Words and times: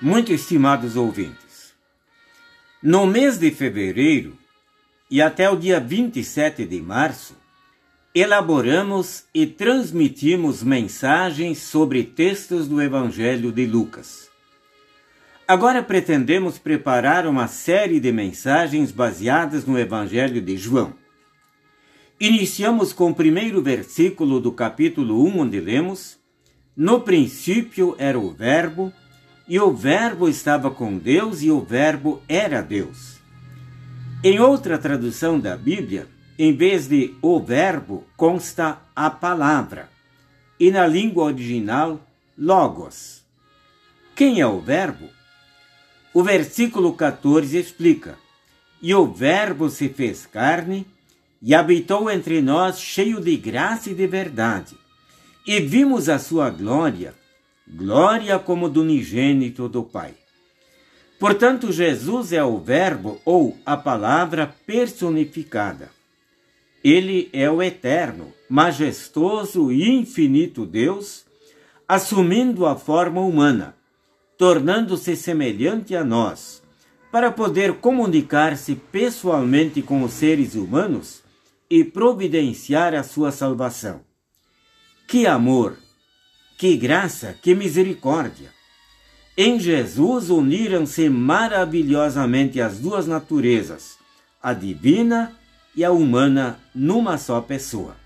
Muito 0.00 0.32
estimados 0.32 0.94
ouvintes, 0.94 1.74
no 2.80 3.04
mês 3.04 3.36
de 3.36 3.50
fevereiro 3.50 4.38
e 5.10 5.20
até 5.20 5.50
o 5.50 5.56
dia 5.56 5.80
27 5.80 6.64
de 6.64 6.80
março, 6.80 7.36
elaboramos 8.14 9.24
e 9.34 9.44
transmitimos 9.44 10.62
mensagens 10.62 11.58
sobre 11.58 12.04
textos 12.04 12.68
do 12.68 12.80
Evangelho 12.80 13.50
de 13.50 13.66
Lucas. 13.66 14.30
Agora 15.48 15.82
pretendemos 15.82 16.58
preparar 16.58 17.26
uma 17.26 17.48
série 17.48 17.98
de 17.98 18.12
mensagens 18.12 18.92
baseadas 18.92 19.66
no 19.66 19.76
Evangelho 19.76 20.40
de 20.40 20.56
João. 20.56 20.94
Iniciamos 22.20 22.92
com 22.92 23.10
o 23.10 23.14
primeiro 23.16 23.60
versículo 23.60 24.38
do 24.38 24.52
capítulo 24.52 25.26
1, 25.26 25.40
onde 25.40 25.58
lemos: 25.58 26.20
No 26.76 27.00
princípio 27.00 27.96
era 27.98 28.16
o 28.16 28.30
Verbo 28.30 28.92
e 29.48 29.58
o 29.58 29.72
Verbo 29.72 30.28
estava 30.28 30.70
com 30.70 30.98
Deus 30.98 31.42
e 31.42 31.50
o 31.50 31.60
Verbo 31.60 32.22
era 32.28 32.60
Deus. 32.60 33.16
Em 34.22 34.38
outra 34.38 34.76
tradução 34.76 35.40
da 35.40 35.56
Bíblia, 35.56 36.06
em 36.38 36.54
vez 36.54 36.86
de 36.86 37.14
o 37.22 37.40
Verbo, 37.40 38.04
consta 38.14 38.78
a 38.94 39.08
palavra, 39.08 39.88
e 40.60 40.70
na 40.70 40.86
língua 40.86 41.24
original, 41.24 42.00
Logos. 42.36 43.24
Quem 44.14 44.40
é 44.40 44.46
o 44.46 44.60
Verbo? 44.60 45.08
O 46.12 46.22
versículo 46.22 46.92
14 46.92 47.56
explica: 47.56 48.18
E 48.82 48.94
o 48.94 49.06
Verbo 49.06 49.70
se 49.70 49.88
fez 49.88 50.26
carne 50.26 50.86
e 51.40 51.54
habitou 51.54 52.10
entre 52.10 52.42
nós, 52.42 52.80
cheio 52.80 53.20
de 53.20 53.36
graça 53.36 53.90
e 53.90 53.94
de 53.94 54.06
verdade, 54.06 54.76
e 55.46 55.60
vimos 55.60 56.08
a 56.08 56.18
sua 56.18 56.50
glória 56.50 57.14
glória 57.74 58.38
como 58.38 58.68
do 58.68 58.82
unigênito 58.82 59.68
do 59.68 59.82
Pai. 59.82 60.14
Portanto, 61.18 61.72
Jesus 61.72 62.32
é 62.32 62.42
o 62.42 62.58
Verbo 62.58 63.20
ou 63.24 63.56
a 63.66 63.76
palavra 63.76 64.54
personificada. 64.66 65.90
Ele 66.82 67.28
é 67.32 67.50
o 67.50 67.60
eterno, 67.60 68.32
majestoso 68.48 69.72
e 69.72 69.88
infinito 69.88 70.64
Deus, 70.64 71.24
assumindo 71.88 72.66
a 72.66 72.76
forma 72.76 73.20
humana, 73.20 73.74
tornando-se 74.38 75.16
semelhante 75.16 75.96
a 75.96 76.04
nós, 76.04 76.62
para 77.10 77.32
poder 77.32 77.74
comunicar-se 77.74 78.76
pessoalmente 78.76 79.82
com 79.82 80.02
os 80.02 80.12
seres 80.12 80.54
humanos 80.54 81.22
e 81.68 81.82
providenciar 81.82 82.94
a 82.94 83.02
sua 83.02 83.32
salvação. 83.32 84.02
Que 85.08 85.26
amor! 85.26 85.87
Que 86.58 86.76
graça, 86.76 87.38
que 87.40 87.54
misericórdia! 87.54 88.52
Em 89.36 89.60
Jesus 89.60 90.28
uniram-se 90.28 91.08
maravilhosamente 91.08 92.60
as 92.60 92.80
duas 92.80 93.06
naturezas, 93.06 93.96
a 94.42 94.52
divina 94.52 95.38
e 95.76 95.84
a 95.84 95.92
humana, 95.92 96.58
numa 96.74 97.16
só 97.16 97.40
pessoa. 97.40 97.96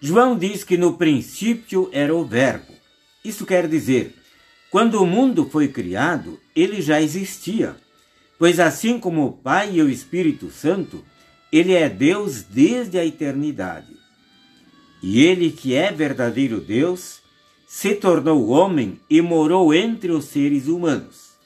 João 0.00 0.38
diz 0.38 0.64
que 0.64 0.78
no 0.78 0.96
princípio 0.96 1.90
era 1.92 2.14
o 2.14 2.24
Verbo. 2.24 2.72
Isso 3.22 3.44
quer 3.44 3.68
dizer, 3.68 4.14
quando 4.70 5.02
o 5.02 5.06
mundo 5.06 5.46
foi 5.50 5.68
criado, 5.68 6.40
ele 6.54 6.80
já 6.80 6.98
existia, 6.98 7.76
pois 8.38 8.58
assim 8.58 8.98
como 8.98 9.26
o 9.26 9.32
Pai 9.32 9.74
e 9.74 9.82
o 9.82 9.90
Espírito 9.90 10.50
Santo, 10.50 11.04
ele 11.52 11.74
é 11.74 11.90
Deus 11.90 12.42
desde 12.42 12.98
a 12.98 13.04
eternidade. 13.04 14.05
E 15.08 15.24
ele, 15.24 15.52
que 15.52 15.72
é 15.72 15.92
verdadeiro 15.92 16.60
Deus, 16.60 17.20
se 17.64 17.94
tornou 17.94 18.48
homem 18.48 18.98
e 19.08 19.22
morou 19.22 19.72
entre 19.72 20.10
os 20.10 20.24
seres 20.24 20.66
humanos. 20.66 21.36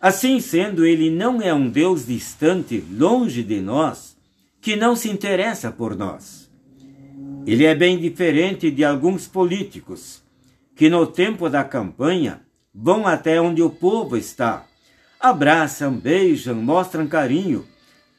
Assim 0.00 0.38
sendo, 0.38 0.86
ele 0.86 1.10
não 1.10 1.42
é 1.42 1.52
um 1.52 1.68
Deus 1.68 2.06
distante, 2.06 2.84
longe 2.92 3.42
de 3.42 3.60
nós, 3.60 4.16
que 4.60 4.76
não 4.76 4.94
se 4.94 5.10
interessa 5.10 5.72
por 5.72 5.96
nós. 5.96 6.48
Ele 7.44 7.64
é 7.64 7.74
bem 7.74 7.98
diferente 7.98 8.70
de 8.70 8.84
alguns 8.84 9.26
políticos, 9.26 10.22
que 10.76 10.88
no 10.88 11.04
tempo 11.04 11.50
da 11.50 11.64
campanha 11.64 12.42
vão 12.72 13.08
até 13.08 13.40
onde 13.40 13.60
o 13.60 13.70
povo 13.70 14.16
está, 14.16 14.64
abraçam, 15.18 15.98
beijam, 15.98 16.54
mostram 16.54 17.08
carinho, 17.08 17.66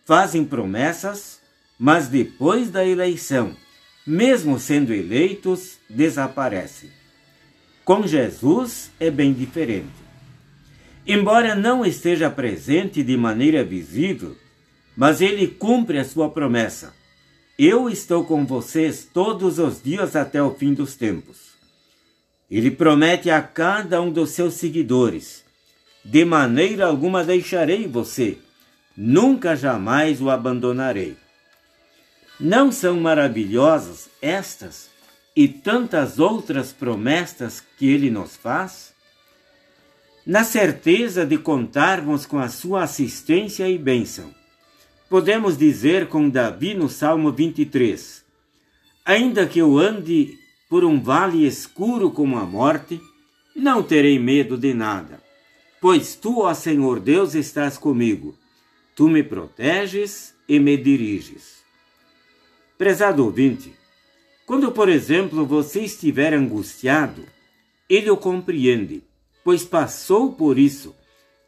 fazem 0.05 0.43
promessas, 0.43 1.39
mas 1.79 2.09
depois 2.09 2.69
da 2.69 2.85
eleição 2.85 3.55
mesmo 4.09 4.59
sendo 4.59 4.91
eleitos, 4.91 5.77
desaparecem. 5.87 6.89
Com 7.85 8.07
Jesus 8.07 8.89
é 8.99 9.11
bem 9.11 9.31
diferente. 9.31 9.85
Embora 11.05 11.53
não 11.53 11.85
esteja 11.85 12.27
presente 12.27 13.03
de 13.03 13.15
maneira 13.15 13.63
visível, 13.63 14.35
mas 14.97 15.21
ele 15.21 15.45
cumpre 15.45 15.99
a 15.99 16.03
sua 16.03 16.27
promessa. 16.27 16.91
Eu 17.57 17.87
estou 17.87 18.25
com 18.25 18.47
vocês 18.47 19.07
todos 19.13 19.59
os 19.59 19.79
dias 19.79 20.15
até 20.15 20.41
o 20.41 20.55
fim 20.55 20.73
dos 20.73 20.95
tempos. 20.95 21.49
Ele 22.49 22.71
promete 22.71 23.29
a 23.29 23.43
cada 23.43 24.01
um 24.01 24.11
dos 24.11 24.31
seus 24.31 24.55
seguidores: 24.55 25.45
de 26.03 26.25
maneira 26.25 26.87
alguma 26.87 27.23
deixarei 27.23 27.85
você, 27.85 28.39
nunca 28.97 29.55
jamais 29.55 30.19
o 30.19 30.31
abandonarei. 30.31 31.15
Não 32.39 32.71
são 32.71 32.97
maravilhosas 33.01 34.09
estas 34.21 34.89
e 35.35 35.45
tantas 35.45 36.19
outras 36.19 36.71
promessas 36.71 37.61
que 37.77 37.85
ele 37.85 38.09
nos 38.09 38.37
faz? 38.37 38.93
Na 40.25 40.45
certeza 40.45 41.25
de 41.25 41.37
contarmos 41.37 42.25
com 42.25 42.39
a 42.39 42.47
sua 42.47 42.83
assistência 42.83 43.67
e 43.67 43.77
bênção, 43.77 44.33
podemos 45.09 45.57
dizer 45.57 46.07
com 46.07 46.29
Davi 46.29 46.73
no 46.73 46.87
Salmo 46.87 47.29
23: 47.29 48.23
Ainda 49.03 49.45
que 49.45 49.59
eu 49.59 49.77
ande 49.77 50.37
por 50.69 50.85
um 50.85 51.01
vale 51.01 51.45
escuro 51.45 52.09
como 52.09 52.37
a 52.37 52.45
morte, 52.45 53.01
não 53.53 53.83
terei 53.83 54.17
medo 54.17 54.57
de 54.57 54.73
nada, 54.73 55.21
pois 55.81 56.15
tu, 56.15 56.39
ó 56.39 56.53
Senhor 56.53 57.01
Deus, 57.01 57.35
estás 57.35 57.77
comigo. 57.77 58.33
Tu 58.95 59.09
me 59.09 59.23
proteges 59.23 60.33
e 60.47 60.57
me 60.57 60.77
diriges. 60.77 61.59
Prezado 62.79 63.25
ouvinte, 63.25 63.73
quando, 64.45 64.71
por 64.71 64.87
exemplo, 64.87 65.45
você 65.45 65.81
estiver 65.81 66.33
angustiado, 66.33 67.25
ele 67.89 68.09
o 68.09 68.15
compreende, 68.15 69.03
pois 69.43 69.65
passou 69.65 70.31
por 70.31 70.57
isso, 70.57 70.95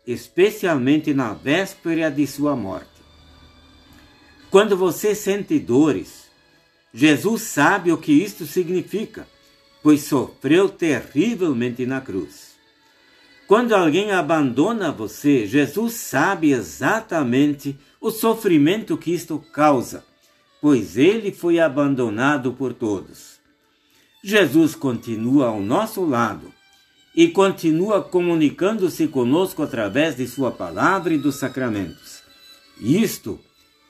especialmente 0.06 1.14
na 1.14 1.34
véspera 1.34 2.12
de 2.12 2.28
sua 2.28 2.54
morte. 2.54 3.02
Quando 4.50 4.76
você 4.76 5.16
sente 5.16 5.58
dores, 5.58 6.26
Jesus 6.94 7.44
sabe 7.44 7.94
o 7.94 7.98
que 7.98 8.12
isto 8.12 8.46
significa, 8.46 9.26
pois 9.82 10.02
sofreu 10.02 10.68
terrivelmente 10.68 11.86
na 11.86 12.02
cruz. 12.02 12.58
Quando 13.48 13.74
alguém 13.74 14.12
abandona 14.12 14.92
você, 14.92 15.48
Jesus 15.48 15.94
sabe 15.94 16.52
exatamente 16.52 17.80
o 18.02 18.12
sofrimento 18.12 18.98
que 18.98 19.14
isto 19.14 19.40
causa 19.54 20.11
pois 20.62 20.96
ele 20.96 21.32
foi 21.32 21.60
abandonado 21.60 22.54
por 22.54 22.74
todos. 22.74 23.40
Jesus 24.24 24.76
continua 24.76 25.48
ao 25.48 25.60
nosso 25.60 26.06
lado 26.06 26.54
e 27.16 27.28
continua 27.28 28.02
comunicando-se 28.04 29.08
conosco 29.08 29.64
através 29.64 30.16
de 30.16 30.28
Sua 30.28 30.52
palavra 30.52 31.14
e 31.14 31.18
dos 31.18 31.36
sacramentos. 31.36 32.22
Isto 32.80 33.40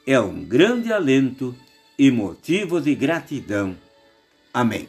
é 0.07 0.19
um 0.19 0.44
grande 0.44 0.91
alento 0.91 1.53
e 2.00 2.09
motivo 2.09 2.79
de 2.79 2.95
gratidão. 2.95 3.75
Amém. 4.53 4.88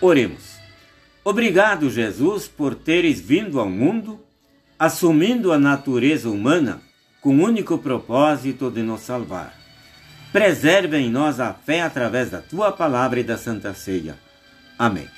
Oremos. 0.00 0.56
Obrigado, 1.24 1.90
Jesus, 1.90 2.46
por 2.46 2.74
teres 2.74 3.18
vindo 3.18 3.58
ao 3.58 3.68
mundo 3.68 4.20
assumindo 4.78 5.52
a 5.52 5.58
natureza 5.58 6.28
humana 6.28 6.80
com 7.20 7.36
o 7.36 7.42
único 7.42 7.78
propósito 7.78 8.70
de 8.70 8.82
nos 8.82 9.00
salvar. 9.00 9.54
Preserve 10.32 10.96
em 10.98 11.10
nós 11.10 11.40
a 11.40 11.54
fé 11.54 11.82
através 11.82 12.30
da 12.30 12.40
tua 12.40 12.70
palavra 12.72 13.20
e 13.20 13.24
da 13.24 13.38
Santa 13.38 13.72
Ceia. 13.74 14.18
Amém. 14.78 15.08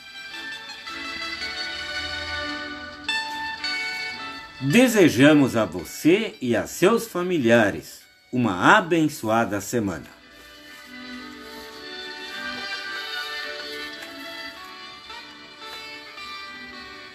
Desejamos 4.60 5.56
a 5.56 5.64
você 5.64 6.34
e 6.40 6.56
a 6.56 6.66
seus 6.66 7.06
familiares 7.06 8.00
uma 8.32 8.76
abençoada 8.76 9.60
semana. 9.60 10.17